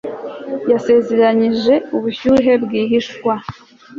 [0.71, 3.33] yasezeranije ubushyuhe bwihishwa